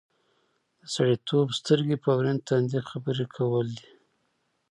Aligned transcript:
د 0.79 0.83
سړیتوب 0.95 1.47
سترګې 1.59 1.97
په 2.03 2.09
ورین 2.17 2.37
تندي 2.47 2.79
خبرې 2.89 3.25
کول 3.35 3.67
دي. 3.79 3.89